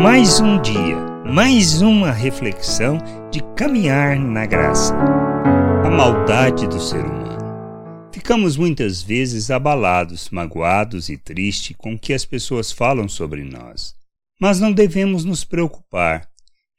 [0.00, 0.96] Mais um dia,
[1.26, 2.98] mais uma reflexão
[3.32, 4.94] de caminhar na graça.
[4.94, 8.08] A maldade do ser humano.
[8.12, 13.92] Ficamos muitas vezes abalados, magoados e tristes com o que as pessoas falam sobre nós.
[14.40, 16.28] Mas não devemos nos preocupar.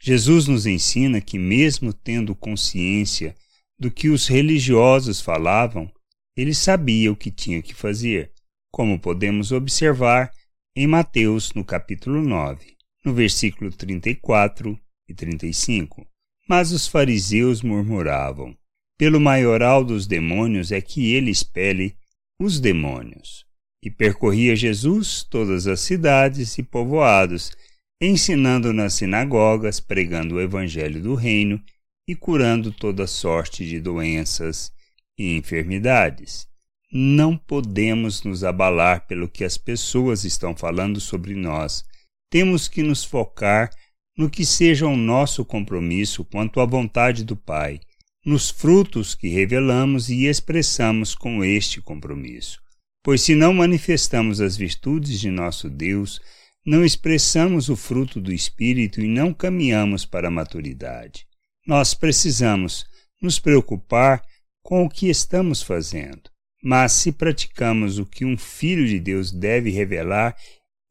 [0.00, 3.34] Jesus nos ensina que, mesmo tendo consciência
[3.76, 5.90] do que os religiosos falavam,
[6.36, 8.30] ele sabia o que tinha que fazer,
[8.70, 10.30] como podemos observar
[10.76, 12.77] em Mateus, no capítulo 9
[13.08, 16.06] no versículo 34 e 35.
[16.46, 18.54] Mas os fariseus murmuravam:
[18.98, 21.96] Pelo maioral dos demônios é que ele expele
[22.38, 23.46] os demônios.
[23.82, 27.50] E percorria Jesus todas as cidades e povoados,
[28.00, 31.62] ensinando nas sinagogas, pregando o evangelho do reino
[32.06, 34.70] e curando toda sorte de doenças
[35.18, 36.46] e enfermidades.
[36.92, 41.84] Não podemos nos abalar pelo que as pessoas estão falando sobre nós
[42.30, 43.70] temos que nos focar
[44.16, 47.80] no que seja o nosso compromisso quanto à vontade do Pai,
[48.24, 52.60] nos frutos que revelamos e expressamos com este compromisso.
[53.02, 56.20] Pois se não manifestamos as virtudes de nosso Deus,
[56.66, 61.24] não expressamos o fruto do Espírito e não caminhamos para a maturidade.
[61.66, 62.84] Nós precisamos
[63.22, 64.22] nos preocupar
[64.62, 66.30] com o que estamos fazendo.
[66.62, 70.36] Mas se praticamos o que um filho de Deus deve revelar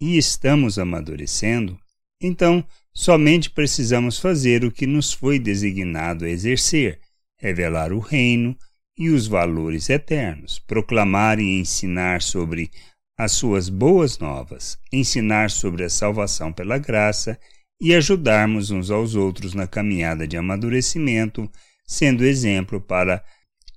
[0.00, 1.78] e estamos amadurecendo,
[2.20, 7.00] então somente precisamos fazer o que nos foi designado a exercer,
[7.38, 8.56] revelar o reino
[8.98, 12.70] e os valores eternos, proclamar e ensinar sobre
[13.18, 17.38] as suas boas novas, ensinar sobre a salvação pela graça
[17.80, 21.50] e ajudarmos uns aos outros na caminhada de amadurecimento,
[21.86, 23.22] sendo exemplo para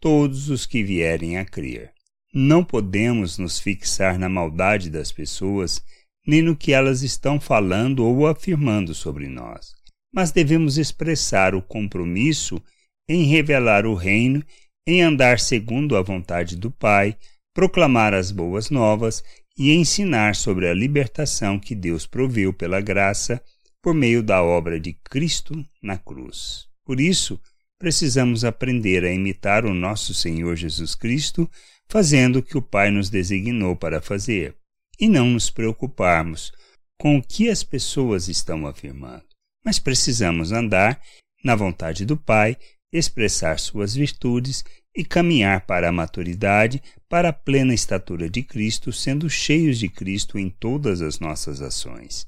[0.00, 1.90] todos os que vierem a crer.
[2.32, 5.82] Não podemos nos fixar na maldade das pessoas
[6.26, 9.72] nem no que elas estão falando ou afirmando sobre nós,
[10.12, 12.60] mas devemos expressar o compromisso
[13.08, 14.42] em revelar o reino,
[14.86, 17.16] em andar segundo a vontade do Pai,
[17.54, 19.22] proclamar as boas novas
[19.56, 23.40] e ensinar sobre a libertação que Deus proveu pela graça
[23.82, 26.66] por meio da obra de Cristo na cruz.
[26.84, 27.40] Por isso,
[27.78, 31.48] precisamos aprender a imitar o nosso Senhor Jesus Cristo,
[31.88, 34.56] fazendo o que o Pai nos designou para fazer
[34.98, 36.52] e não nos preocuparmos
[36.98, 39.24] com o que as pessoas estão afirmando,
[39.64, 41.00] mas precisamos andar
[41.44, 42.56] na vontade do Pai,
[42.92, 44.64] expressar suas virtudes
[44.96, 50.38] e caminhar para a maturidade, para a plena estatura de Cristo, sendo cheios de Cristo
[50.38, 52.26] em todas as nossas ações.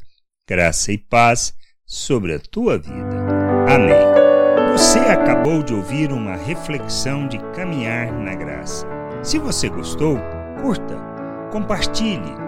[0.48, 1.54] Graça e paz
[1.86, 3.16] sobre a tua vida.
[3.66, 4.72] Amém.
[4.72, 8.86] Você acabou de ouvir uma reflexão de caminhar na graça.
[9.22, 10.18] Se você gostou,
[10.60, 10.96] curta,
[11.50, 12.47] compartilhe